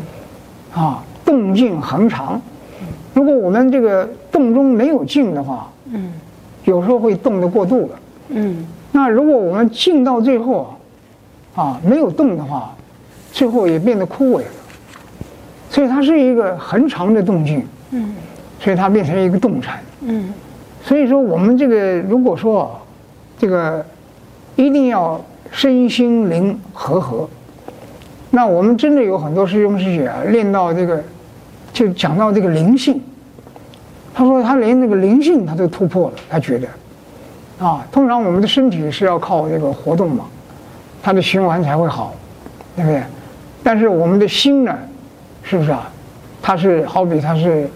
[0.75, 2.39] 啊，动静恒常。
[3.29, 6.15] 如果我们这个动中没有静的话，嗯，
[6.65, 8.01] 有时候会动得过度了。
[8.31, 10.75] 嗯，那如果我们静到最后，
[11.55, 12.75] 啊，没有动的话，
[13.31, 14.51] 最后也变得枯萎了。
[15.69, 17.63] 所以它是一个恒常的动静。
[17.91, 18.15] 嗯，
[18.59, 19.79] 所以它变成一个动禅。
[20.01, 20.33] 嗯，
[20.83, 22.81] 所以说我们这个如果说
[23.39, 23.85] 这个。
[24.57, 27.29] 一定要身心灵和合。
[28.33, 31.01] 那我们真的有很多师兄师姐啊，练到这个，
[31.73, 33.01] 就讲到这个灵性。
[34.19, 36.67] 他说他连那个灵性他都突破了，他觉得，
[37.65, 40.25] 啊，通常我们的身体是要靠这个活动嘛，
[41.01, 42.13] 他的循环才会好，
[42.75, 43.01] 对不对？
[43.63, 44.77] 但是我们的心呢，
[45.45, 45.89] 是不是啊？
[46.43, 47.71] 它是好比它是，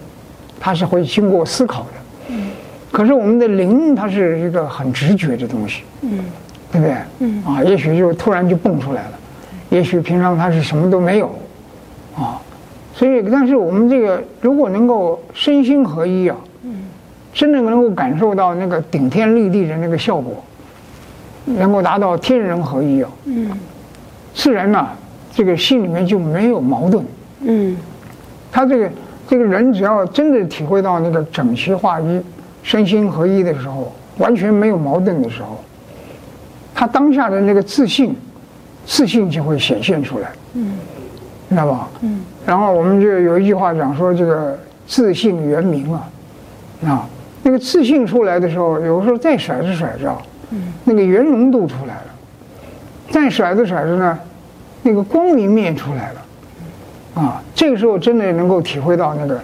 [0.59, 1.89] 它是会经过思考的。
[2.27, 2.49] 嗯。
[2.91, 5.83] 可是我们的灵，它是一个很直觉的东西。
[6.01, 6.25] 嗯。
[6.73, 6.97] 对不对？
[7.19, 9.11] 嗯啊，也许就突然就蹦出来了，
[9.69, 11.27] 也许平常他是什么都没有，
[12.17, 12.41] 啊，
[12.95, 16.85] 所以，但是我们这个如果能够身心合一啊，嗯，
[17.33, 20.43] 真的能够感受到那个顶天立地的那个效果，
[21.45, 23.49] 能够达到天人合一啊，嗯，
[24.35, 24.87] 自然呢，
[25.33, 27.03] 这个心里面就没有矛盾，
[27.41, 27.75] 嗯，
[28.51, 28.89] 他这个
[29.27, 32.21] 这个人只要真的体会到那个整齐划一、
[32.61, 35.57] 身心合一的时候，完全没有矛盾的时候，
[36.75, 38.15] 他当下的那个自信，
[38.85, 40.77] 自信就会显现出来，嗯。
[41.49, 41.87] 知道吧？
[42.01, 46.09] 嗯，然后我们就有一句话讲说，这个自信圆明啊，
[46.85, 47.07] 啊，
[47.41, 50.13] 那个自信出来的时候，有时候再甩着甩着，
[50.51, 52.05] 嗯，那个圆融度出来了，
[53.09, 54.19] 再甩着甩着呢，
[54.81, 59.41] 那个光明面出来了，啊，这个时候真的能够体会到那个，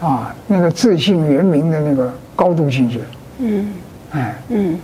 [0.00, 2.98] 啊，那个自信圆明的那个高度境界。
[3.38, 3.72] 嗯，
[4.10, 4.78] 哎，嗯，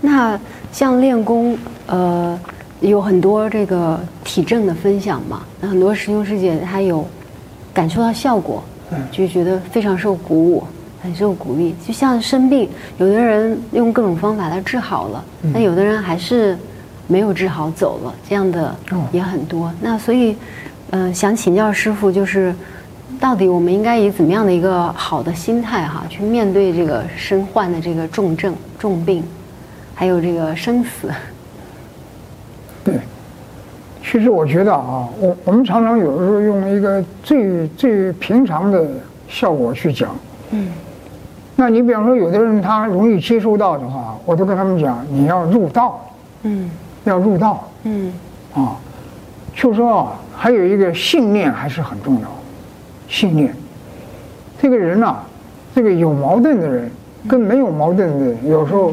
[0.00, 0.36] 那
[0.72, 2.38] 像练功，呃。
[2.82, 7.06] 有很多这个体证的分享嘛，那很多师兄师姐他有
[7.72, 8.62] 感受到效果，
[9.12, 10.64] 就觉得非常受鼓舞，
[11.00, 11.74] 很受鼓励。
[11.86, 12.68] 就像生病，
[12.98, 16.58] 有的人用各种方法他治好了，那有的人还是
[17.06, 18.74] 没有治好走了，这样的
[19.12, 19.72] 也很多。
[19.80, 20.36] 那所以，
[20.90, 22.52] 呃，想请教师傅，就是
[23.20, 29.22] 到底我们应该以怎么样的一个好的心态哈，去面对这个身患的这个重症、重病，
[29.94, 31.08] 还有这个生死。
[32.84, 32.98] 对，
[34.02, 38.84] 其实我觉得啊，我我们常常有的时候用一个最最平常的
[39.28, 40.10] 效果去讲，
[40.50, 40.68] 嗯，
[41.54, 46.04] 那你比方说有的人他容易接收到的话，我都跟他们讲，你要入道，
[46.42, 46.68] 嗯，
[47.04, 48.12] 要入道，嗯，
[48.54, 48.76] 啊，
[49.54, 52.28] 就说啊，还有一个信念还是很重要，
[53.08, 53.54] 信念，
[54.60, 55.16] 这个人呐，
[55.72, 56.90] 这个有矛盾的人
[57.28, 58.92] 跟没有矛盾的人，有时候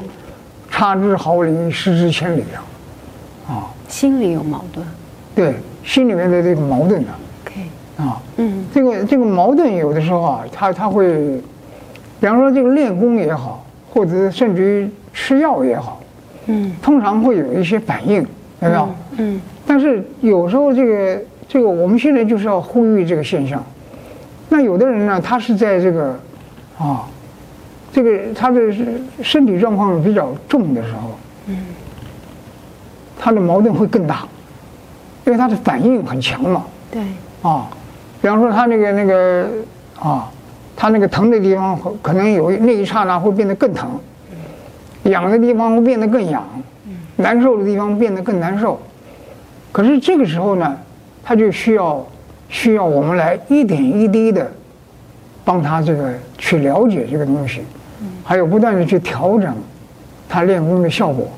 [0.69, 2.61] 差之毫厘，失之千里啊。
[3.89, 4.81] 心里有矛盾，
[5.35, 7.07] 对，心里面的这个矛盾呢
[7.43, 7.61] ，OK，
[7.97, 11.41] 啊，嗯，这个这个矛盾有的时候啊，他他会，
[12.21, 15.99] 比方说这个练功也好，或者甚至于吃药也好，
[16.45, 18.21] 嗯，通常会有一些反应，
[18.61, 18.89] 有没有？
[19.17, 23.61] 嗯，但是有时候这个这个我们现在就是要呼吁这个现象，
[24.49, 26.19] 那有的人呢，他是在这个，
[26.77, 27.07] 啊，
[27.91, 28.59] 这个他的
[29.23, 31.57] 身体状况比较重的时候，嗯。
[33.19, 34.25] 他的矛盾会更大，
[35.25, 36.65] 因为他的反应很强嘛。
[36.89, 37.03] 对。
[37.41, 37.69] 啊，
[38.21, 39.47] 比方说他那个那个
[39.99, 40.27] 啊，
[40.75, 43.89] 他那个疼的地方可能有那一刹那会变得更疼，
[45.03, 46.43] 痒的地方会变得更痒，
[47.17, 48.79] 难受的地方变得更难受。
[49.71, 50.77] 可是这个时候呢，
[51.23, 52.05] 他就需要
[52.49, 54.51] 需要我们来一点一滴的
[55.45, 57.61] 帮他这个去了解这个东西，
[58.23, 59.55] 还有不断的去调整
[60.27, 61.29] 他练功的效果。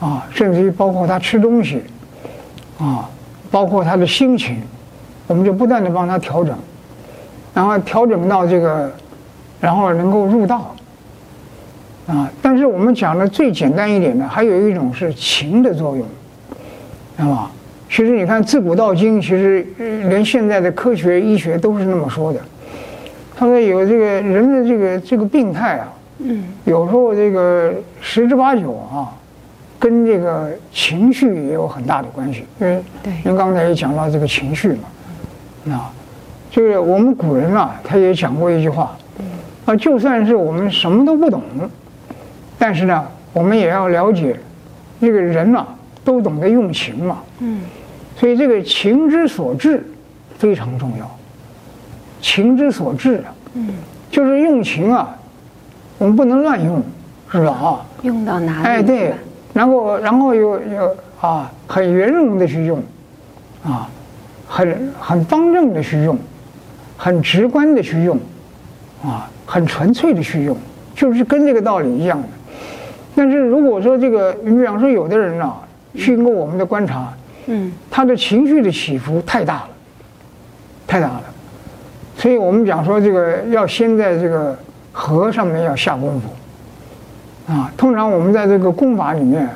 [0.00, 1.82] 啊，甚至于包括他吃东西，
[2.78, 3.08] 啊，
[3.50, 4.56] 包括他的心情，
[5.26, 6.56] 我们就不断的帮他调整，
[7.52, 8.90] 然后调整到这个，
[9.60, 10.74] 然后能够入道。
[12.06, 16.04] 啊，但是我们讲的最简单一点的，还有一种是情的作用，
[17.16, 17.50] 知道吗？
[17.88, 22.40] 其实你看自古到今，其实连现在的科学医学都是那么说的。
[23.36, 29.12] 他说有这个人的这个这个病态啊，嗯，有时候这个十之八九啊。
[29.80, 32.82] 跟这个情绪也有很大的关系，因为
[33.24, 35.90] 您刚才也讲到这个情绪嘛，啊，
[36.50, 38.94] 就是我们古人啊，他也讲过一句话，
[39.64, 41.42] 啊，就算是我们什么都不懂，
[42.58, 44.38] 但是呢，我们也要了解，
[45.00, 45.66] 这个人嘛，
[46.04, 47.62] 都懂得用情嘛，嗯，
[48.16, 49.82] 所以这个情之所至
[50.36, 51.10] 非常重要，
[52.20, 53.70] 情之所至啊，嗯，
[54.10, 55.16] 就是用情啊，
[55.96, 56.82] 我们不能乱用，
[57.32, 57.50] 是吧？
[57.50, 58.68] 啊，用到哪里？
[58.68, 59.14] 哎，对。
[59.52, 62.82] 然后，然后又又啊，很圆融的去用，
[63.64, 63.88] 啊，
[64.46, 66.16] 很很方正的去用，
[66.96, 68.16] 很直观的去用，
[69.02, 70.56] 啊，很纯粹的去用，
[70.94, 72.28] 就是跟这个道理一样的。
[73.14, 75.60] 但是如果说这个，你比方说有的人啊，
[75.94, 77.12] 经过我们的观察，
[77.46, 79.68] 嗯，他的情绪的起伏太大了，
[80.86, 81.22] 太大了，
[82.16, 84.56] 所以我们讲说这个要先在这个
[84.92, 86.28] 和上面要下功夫。
[87.50, 89.48] 啊，通常我们在这个功法里面，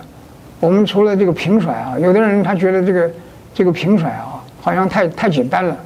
[0.58, 3.10] 我们除了这个平甩啊，有的人他觉得这个
[3.54, 5.76] 这个平甩啊，好像太太简单了，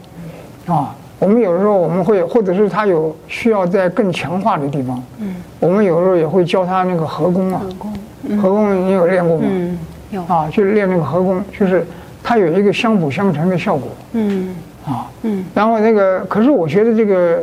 [0.66, 7.92] 啊，我们有时候我们会，或者是他有需要在更强化的地方，嗯，我们有时候也会教他那个合功啊，合功，
[8.26, 9.42] 嗯、合功你有练过吗？
[9.46, 9.78] 嗯，
[10.10, 10.22] 有。
[10.22, 11.86] 啊，就是练那个合功，就是
[12.22, 14.56] 它有一个相辅相成的效果，嗯，
[14.86, 17.42] 啊，嗯，然后那个，可是我觉得这个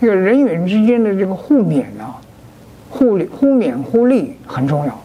[0.00, 2.14] 这个人与人之间的这个互勉啊。
[2.94, 5.02] 互互勉互利很重要，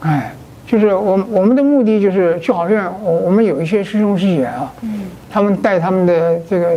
[0.00, 0.32] 哎，
[0.66, 6.72] 就是我我们的目的就是，就好像我我们有一些师兄师姐啊，嗯，他们带他们的这个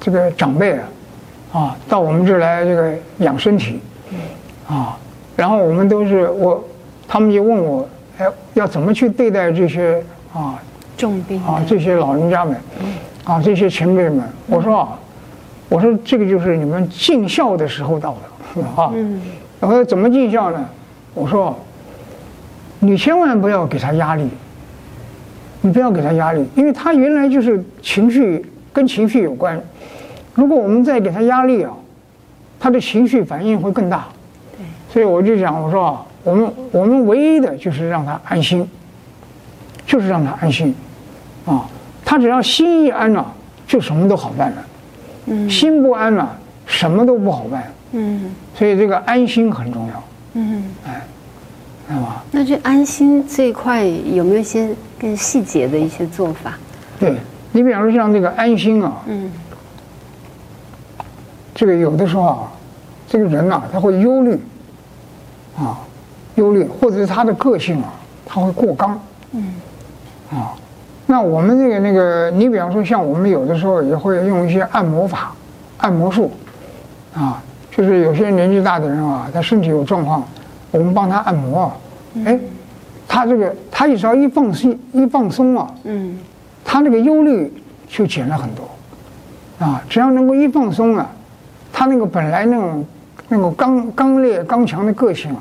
[0.00, 0.88] 这个长辈啊，
[1.52, 3.78] 啊，到我们这儿来这个养身体，
[4.66, 4.98] 啊，
[5.36, 6.64] 然后我们都是我，
[7.06, 10.02] 他们就问我，哎，要怎么去对待这些
[10.32, 10.58] 啊
[10.96, 12.56] 重病啊这些老人家们，
[13.24, 14.98] 啊这些前辈们，我说啊，
[15.68, 18.90] 我说这个就是你们尽孝的时候到了，啊，
[19.60, 20.68] 然后怎么尽孝呢？
[21.14, 21.58] 我说。
[22.80, 24.28] 你千万不要给他压力，
[25.62, 29.60] 你不要给他压力，因为他原来就是情绪跟情绪有关。
[30.32, 31.72] 如果我们再给他压力啊，
[32.60, 34.04] 他的情绪反应会更大。
[34.56, 38.64] 对，所以我就讲，我说啊，我们我们唯一的就是让他安心，
[39.84, 40.72] 就是让他安心，
[41.46, 41.66] 啊，
[42.04, 43.34] 他只要心一安了，
[43.66, 44.56] 就什么都好办了。
[45.26, 47.64] 嗯，心不安了，什么都不好办。
[47.92, 50.02] 嗯，所以这个安心很重要。
[50.34, 51.02] 嗯，哎。
[52.30, 54.68] 那这安心这一块有没有一些
[55.00, 56.52] 更细节的一些做法？
[57.00, 57.16] 对，
[57.50, 59.32] 你比方说像这个安心啊，嗯，
[61.54, 62.52] 这个有的时候啊，
[63.08, 64.38] 这个人呐，他会忧虑，
[65.56, 65.80] 啊，
[66.34, 67.94] 忧虑，或者是他的个性啊，
[68.26, 69.00] 他会过刚，
[69.32, 69.54] 嗯，
[70.30, 70.52] 啊，
[71.06, 75.34] 那我们这个那个，你比方说像我们有的时候也会用一些按摩法、
[75.78, 76.30] 按摩术，
[77.14, 77.42] 啊，
[77.78, 80.24] 就是有些年纪大的人啊，他身体有状况。
[80.72, 81.72] 我们帮他按摩，
[82.26, 82.38] 哎，
[83.06, 86.18] 他这个他只要一放松一放松啊，嗯，
[86.62, 87.50] 他那个忧虑
[87.88, 88.68] 就减了很多，
[89.64, 91.10] 啊，只要能够一放松啊，
[91.72, 92.84] 他那个本来那种
[93.28, 95.40] 那种刚刚烈刚强的个性啊，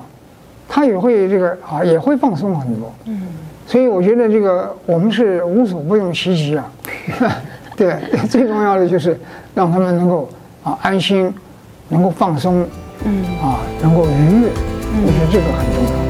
[0.70, 3.24] 他也会这个啊也会放松很多，嗯，
[3.66, 6.72] 所以我觉得这个我们是无所不用其极啊，
[7.76, 7.98] 对，
[8.30, 9.20] 最重要的就是
[9.54, 10.30] 让他们能够
[10.64, 11.34] 啊安心，
[11.90, 12.66] 能够放松，
[13.06, 14.50] 嗯，啊能够愉悦。
[15.06, 16.07] 我觉得这个很重要。